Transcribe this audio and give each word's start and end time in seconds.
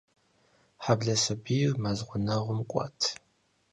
Хьэблэ 0.83 1.15
сабийр 1.23 1.71
мэз 1.81 1.99
гъунэгъум 2.07 2.59
кӀуат. 2.69 2.99